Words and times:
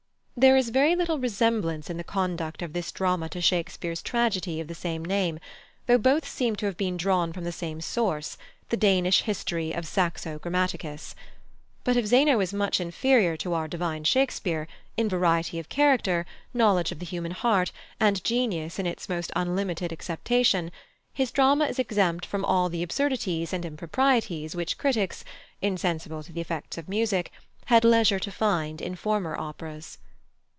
There 0.37 0.57
is 0.57 0.69
very 0.69 0.95
little 0.95 1.19
resemblance 1.19 1.87
in 1.87 1.97
the 1.97 2.03
conduct 2.03 2.63
of 2.63 2.73
this 2.73 2.91
drama 2.91 3.29
to 3.29 3.41
Shakespeare's 3.41 4.01
tragedy 4.01 4.59
of 4.59 4.67
the 4.67 4.73
same 4.73 5.05
name, 5.05 5.37
though 5.85 5.99
both 5.99 6.27
seem 6.27 6.55
to 6.55 6.65
have 6.65 6.77
been 6.77 6.97
drawn 6.97 7.31
from 7.31 7.43
the 7.43 7.51
same 7.51 7.79
source, 7.79 8.39
the 8.69 8.75
Danish 8.77 9.21
history 9.21 9.71
of 9.71 9.85
Saxo 9.85 10.39
Grammaticus. 10.39 11.13
But 11.83 11.95
if 11.95 12.07
Zeno 12.07 12.39
is 12.39 12.55
much 12.55 12.81
inferior 12.81 13.37
to 13.37 13.53
our 13.53 13.67
divine 13.67 14.03
Shakespeare, 14.03 14.67
in 14.97 15.07
variety 15.07 15.59
of 15.59 15.69
character, 15.69 16.25
knowledge 16.55 16.91
of 16.91 16.97
the 16.97 17.05
human 17.05 17.33
heart, 17.33 17.71
and 17.99 18.23
genius 18.23 18.79
in 18.79 18.87
its 18.87 19.07
most 19.07 19.31
unlimited 19.35 19.91
acceptation, 19.93 20.71
his 21.13 21.29
drama 21.31 21.65
is 21.67 21.77
exempt 21.77 22.25
from 22.25 22.43
all 22.45 22.67
the 22.67 22.81
absurdities 22.81 23.53
and 23.53 23.63
improprieties 23.63 24.55
which 24.55 24.79
critics, 24.79 25.23
insensible 25.61 26.23
to 26.23 26.33
the 26.33 26.41
effects 26.41 26.79
of 26.79 26.89
music, 26.89 27.31
had 27.65 27.83
leisure 27.85 28.17
to 28.17 28.31
find 28.31 28.81
in 28.81 28.95
former 28.95 29.39
operas." 29.39 29.99